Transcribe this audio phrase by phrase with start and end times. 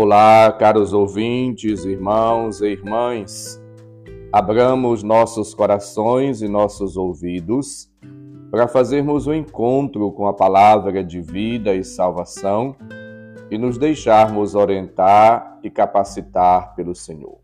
[0.00, 3.60] Olá, caros ouvintes, irmãos e irmãs.
[4.32, 7.90] Abramos nossos corações e nossos ouvidos
[8.48, 12.76] para fazermos o um encontro com a palavra de vida e salvação
[13.50, 17.40] e nos deixarmos orientar e capacitar pelo Senhor.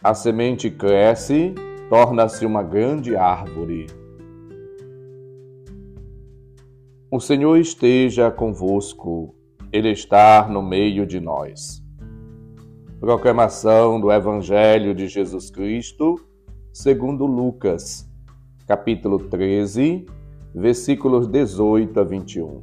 [0.00, 1.56] A semente cresce,
[1.90, 3.88] torna-se uma grande árvore.
[7.10, 9.34] O Senhor esteja convosco,
[9.70, 11.84] Ele está no meio de nós.
[12.98, 16.18] Proclamação do Evangelho de Jesus Cristo,
[16.72, 18.10] segundo Lucas,
[18.66, 20.06] capítulo 13,
[20.54, 22.62] versículos 18 a 21.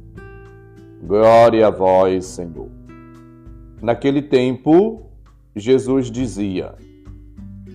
[1.04, 2.68] Glória a vós, Senhor.
[3.80, 5.08] Naquele tempo,
[5.54, 6.74] Jesus dizia: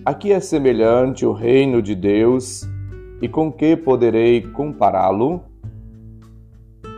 [0.04, 2.68] Aqui é semelhante o reino de Deus,
[3.22, 5.42] e com que poderei compará-lo?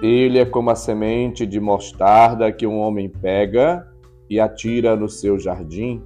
[0.02, 3.86] Ele é como a semente de mostarda que um homem pega
[4.28, 6.02] e atira no seu jardim.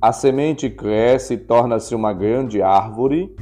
[0.00, 3.34] A semente cresce e torna-se uma grande árvore,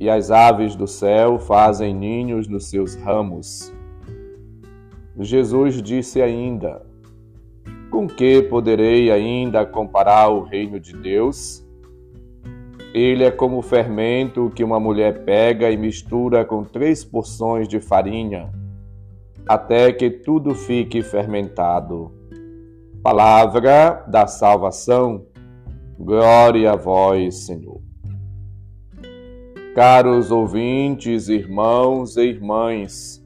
[0.00, 3.72] e as aves do céu fazem ninhos nos seus ramos.
[5.18, 6.84] Jesus disse ainda:
[7.90, 11.63] Com que poderei ainda comparar o reino de Deus?
[12.94, 17.80] Ele é como o fermento que uma mulher pega e mistura com três porções de
[17.80, 18.52] farinha,
[19.48, 22.12] até que tudo fique fermentado.
[23.02, 25.26] Palavra da salvação,
[25.98, 27.82] glória a vós, Senhor.
[29.74, 33.20] Caros ouvintes, irmãos e irmãs,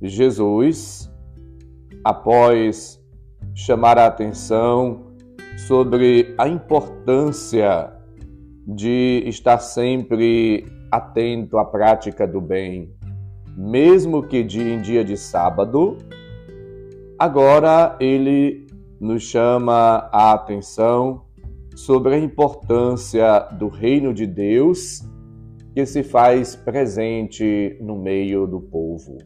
[0.00, 1.12] Jesus,
[2.04, 3.02] após
[3.52, 5.06] chamar a atenção
[5.56, 7.99] sobre a importância
[8.74, 12.94] de estar sempre atento à prática do bem,
[13.56, 15.98] mesmo que em dia de sábado,
[17.18, 18.66] agora ele
[19.00, 21.22] nos chama a atenção
[21.74, 25.02] sobre a importância do reino de Deus
[25.74, 29.18] que se faz presente no meio do povo.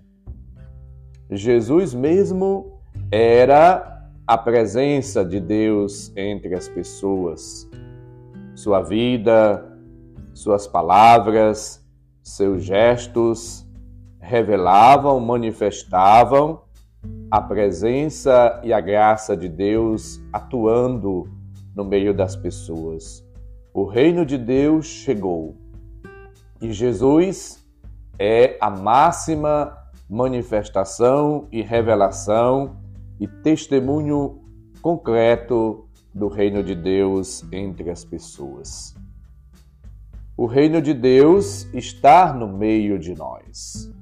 [1.30, 2.80] Jesus mesmo
[3.10, 7.68] era a presença de Deus entre as pessoas
[8.54, 9.64] sua vida,
[10.32, 11.84] suas palavras,
[12.22, 13.66] seus gestos
[14.20, 16.62] revelavam, manifestavam
[17.30, 21.28] a presença e a graça de Deus atuando
[21.74, 23.24] no meio das pessoas.
[23.72, 25.56] O reino de Deus chegou
[26.60, 27.62] e Jesus
[28.18, 29.76] é a máxima
[30.08, 32.76] manifestação e revelação
[33.18, 34.40] e testemunho
[34.80, 38.94] concreto do reino de Deus entre as pessoas.
[40.36, 43.92] O reino de Deus está no meio de nós.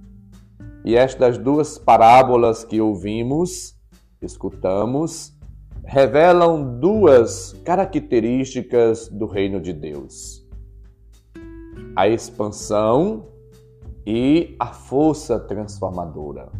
[0.85, 3.75] E estas duas parábolas que ouvimos,
[4.21, 5.33] escutamos,
[5.85, 10.47] revelam duas características do reino de Deus:
[11.97, 13.29] a expansão
[14.07, 16.51] e a força transformadora.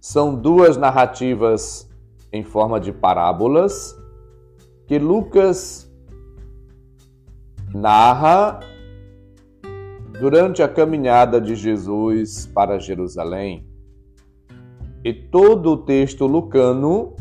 [0.00, 1.87] São duas narrativas
[2.32, 3.96] em forma de parábolas
[4.86, 5.90] que Lucas
[7.74, 8.60] narra
[10.18, 13.66] durante a caminhada de Jesus para Jerusalém.
[15.04, 17.14] E todo o texto lucano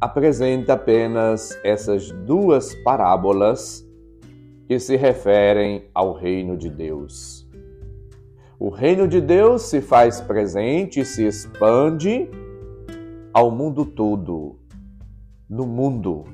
[0.00, 3.86] apresenta apenas essas duas parábolas
[4.66, 7.48] que se referem ao reino de Deus.
[8.58, 12.28] O reino de Deus se faz presente, se expande
[13.32, 14.58] ao mundo todo,
[15.48, 16.24] no mundo.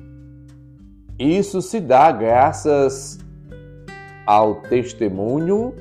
[1.17, 3.19] Isso se dá graças
[4.25, 5.73] ao testemunho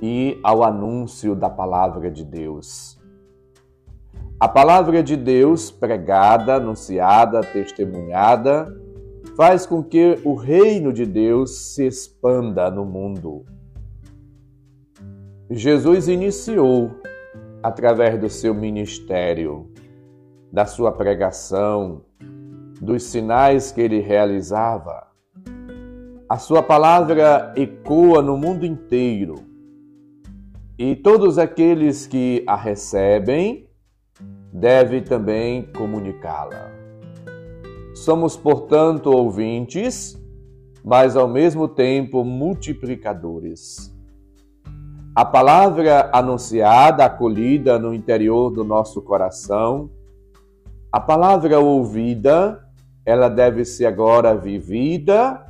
[0.00, 2.98] e ao anúncio da palavra de Deus.
[4.38, 8.66] A palavra de Deus, pregada, anunciada, testemunhada,
[9.36, 13.44] faz com que o reino de Deus se expanda no mundo.
[15.50, 16.90] Jesus iniciou,
[17.62, 19.70] através do seu ministério,
[20.52, 22.02] da sua pregação,
[22.80, 25.06] dos sinais que ele realizava.
[26.28, 29.36] A sua palavra ecoa no mundo inteiro
[30.78, 33.68] e todos aqueles que a recebem
[34.52, 36.70] devem também comunicá-la.
[37.94, 40.20] Somos, portanto, ouvintes,
[40.84, 43.94] mas ao mesmo tempo multiplicadores.
[45.14, 49.90] A palavra anunciada, acolhida no interior do nosso coração,
[50.96, 52.66] a palavra ouvida,
[53.04, 55.44] ela deve ser agora vivida,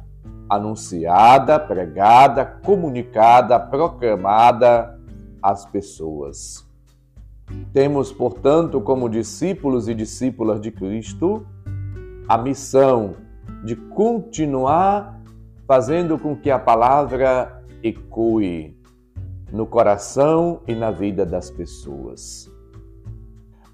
[0.49, 4.99] anunciada, pregada, comunicada, proclamada
[5.41, 6.69] às pessoas.
[7.73, 11.47] Temos, portanto, como discípulos e discípulas de Cristo,
[12.29, 13.15] a missão
[13.65, 15.17] de continuar
[15.65, 18.77] fazendo com que a palavra ecoe
[19.53, 22.51] no coração e na vida das pessoas.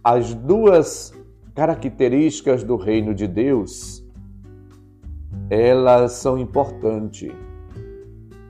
[0.04, 1.14] As duas
[1.54, 4.04] características do reino de Deus,
[5.50, 7.32] elas são importantes.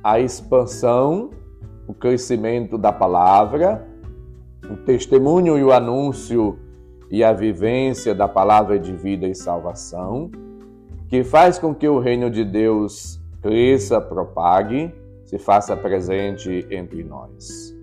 [0.02, 1.30] A expansão,
[1.86, 3.86] o crescimento da palavra,
[4.70, 6.58] o testemunho e o anúncio
[7.10, 10.30] e a vivência da palavra de vida e salvação,
[11.08, 14.94] que faz com que o reino de Deus cresça, propague,
[15.24, 17.76] se faça presente entre nós.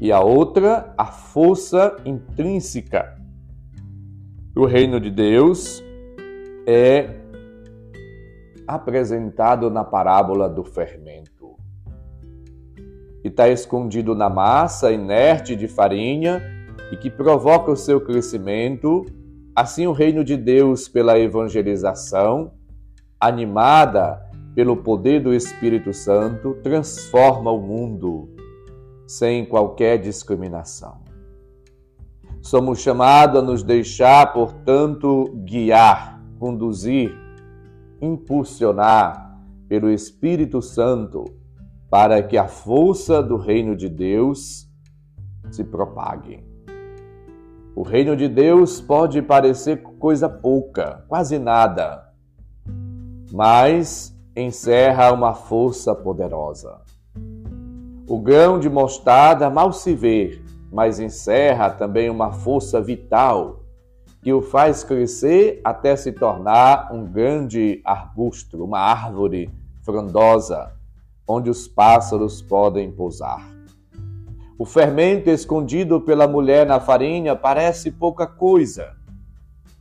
[0.00, 3.16] E a outra, a força intrínseca.
[4.58, 5.84] O reino de Deus
[6.66, 7.10] é
[8.66, 11.56] apresentado na parábola do fermento.
[13.20, 16.42] Que está escondido na massa inerte de farinha
[16.90, 19.04] e que provoca o seu crescimento.
[19.54, 22.52] Assim, o reino de Deus, pela evangelização,
[23.20, 24.24] animada
[24.54, 28.34] pelo poder do Espírito Santo, transforma o mundo
[29.06, 31.05] sem qualquer discriminação.
[32.46, 37.12] Somos chamados a nos deixar, portanto, guiar, conduzir,
[38.00, 39.36] impulsionar
[39.68, 41.24] pelo Espírito Santo
[41.90, 44.70] para que a força do reino de Deus
[45.50, 46.38] se propague.
[47.74, 52.12] O reino de Deus pode parecer coisa pouca, quase nada,
[53.32, 56.80] mas encerra uma força poderosa.
[58.06, 60.45] O grão de mostarda mal se vê,
[60.76, 63.60] mas encerra também uma força vital
[64.20, 69.50] que o faz crescer até se tornar um grande arbusto, uma árvore
[69.82, 70.74] frondosa,
[71.26, 73.42] onde os pássaros podem pousar.
[74.58, 78.96] O fermento escondido pela mulher na farinha parece pouca coisa,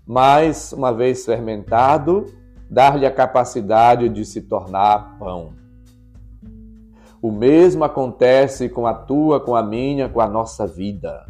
[0.07, 2.25] mas, uma vez fermentado,
[2.71, 5.64] dar-lhe a capacidade de se tornar pão.
[7.25, 11.25] O mesmo acontece com a tua, com a minha, com a nossa vida.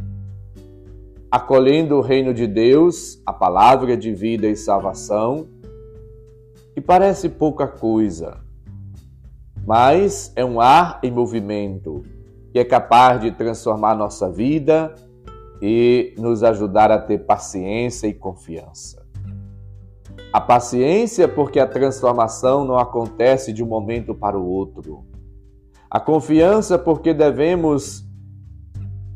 [1.32, 5.48] Acolhendo o reino de Deus, a palavra de vida e salvação,
[6.74, 8.42] que parece pouca coisa,
[9.66, 12.04] mas é um ar em movimento
[12.52, 14.94] que é capaz de transformar nossa vida
[15.62, 19.02] e nos ajudar a ter paciência e confiança.
[20.34, 25.15] A paciência, porque a transformação não acontece de um momento para o outro.
[25.96, 28.04] A confiança, porque devemos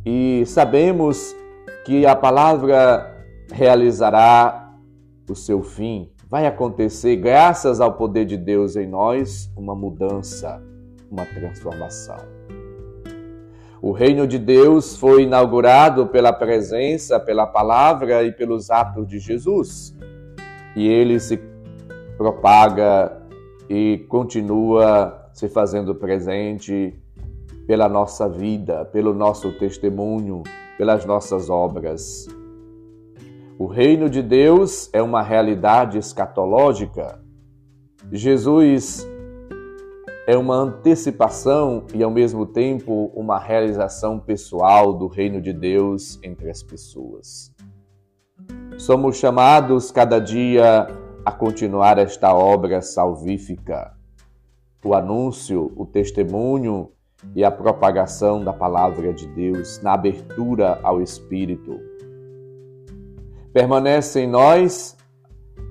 [0.05, 1.35] e sabemos
[1.83, 3.13] que a palavra
[3.51, 4.73] realizará
[5.29, 6.09] o seu fim.
[6.29, 10.63] Vai acontecer, graças ao poder de Deus em nós, uma mudança,
[11.11, 12.15] uma transformação.
[13.81, 19.93] O reino de Deus foi inaugurado pela presença, pela palavra e pelos atos de Jesus
[20.77, 21.37] e ele se
[22.17, 23.21] propaga
[23.69, 26.93] e continua se fazendo presente
[27.65, 30.43] pela nossa vida, pelo nosso testemunho,
[30.77, 32.27] pelas nossas obras.
[33.57, 37.23] O reino de Deus é uma realidade escatológica.
[38.11, 39.07] Jesus
[40.27, 46.49] é uma antecipação e, ao mesmo tempo, uma realização pessoal do reino de Deus entre
[46.49, 47.49] as pessoas.
[48.77, 50.85] Somos chamados cada dia
[51.23, 53.98] a continuar esta obra salvífica,
[54.83, 56.91] o anúncio, o testemunho
[57.35, 61.79] e a propagação da palavra de Deus na abertura ao Espírito.
[63.51, 64.95] Permanece em nós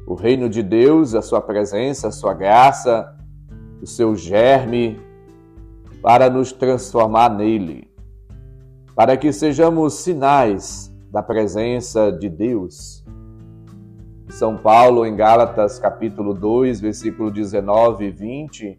[0.06, 3.16] o reino de Deus, a sua presença, a sua graça,
[3.80, 5.00] o seu germe,
[6.02, 7.90] para nos transformar nele,
[8.94, 13.04] para que sejamos sinais da presença de Deus.
[14.28, 18.78] São Paulo, em Gálatas, capítulo 2, versículo 19 e 20,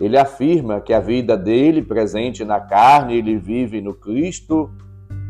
[0.00, 4.70] ele afirma que a vida dele, presente na carne, ele vive no Cristo,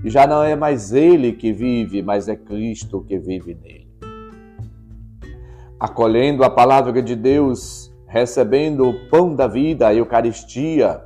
[0.05, 3.91] e já não é mais ele que vive, mas é Cristo que vive nele.
[5.79, 11.03] Acolhendo a palavra de Deus, recebendo o pão da vida, a Eucaristia,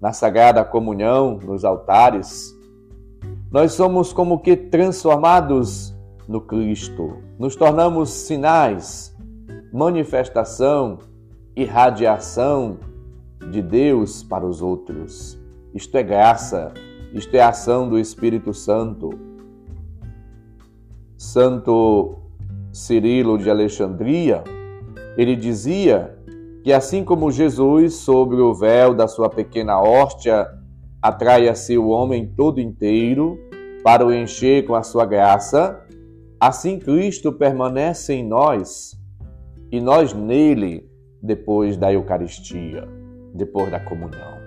[0.00, 2.56] na Sagrada Comunhão, nos altares,
[3.50, 5.92] nós somos como que transformados
[6.28, 7.16] no Cristo.
[7.38, 9.16] Nos tornamos sinais,
[9.72, 10.98] manifestação,
[11.56, 12.78] irradiação
[13.50, 15.38] de Deus para os outros.
[15.74, 16.72] Isto é graça,
[17.12, 19.10] isto é ação do Espírito Santo.
[21.16, 22.16] Santo
[22.72, 24.44] Cirilo de Alexandria,
[25.16, 26.16] ele dizia
[26.62, 30.46] que assim como Jesus, sobre o véu da sua pequena hóstia,
[31.00, 33.38] atrai a si o homem todo inteiro,
[33.82, 35.80] para o encher com a sua graça,
[36.38, 38.98] assim Cristo permanece em nós
[39.72, 40.88] e nós nele
[41.22, 42.88] depois da Eucaristia,
[43.40, 44.38] depois da comunhão.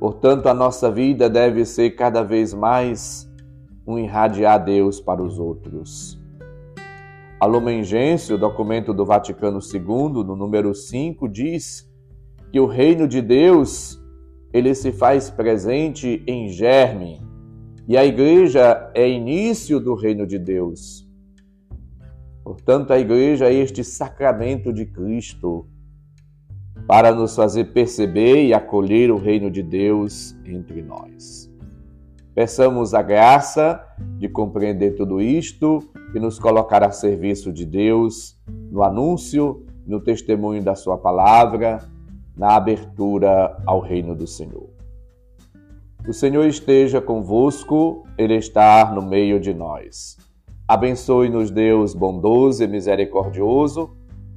[0.00, 3.30] Portanto, a nossa vida deve ser cada vez mais
[3.86, 6.20] um irradiar Deus para os outros.
[7.40, 11.88] A Lumen Gentium, documento do Vaticano II, no número 5, diz
[12.50, 14.02] que o reino de Deus
[14.52, 17.20] ele se faz presente em germe,
[17.86, 21.08] e a igreja é início do reino de Deus.
[22.42, 25.66] Portanto, a igreja é este sacramento de Cristo
[26.88, 31.52] para nos fazer perceber e acolher o reino de Deus entre nós.
[32.34, 33.84] Peçamos a graça
[34.16, 38.40] de compreender tudo isto e nos colocar a serviço de Deus
[38.70, 41.86] no anúncio, no testemunho da Sua palavra,
[42.34, 44.70] na abertura ao reino do Senhor.
[46.08, 50.16] O Senhor esteja convosco, Ele está no meio de nós.
[50.66, 53.97] Abençoe-nos, Deus bondoso e misericordioso,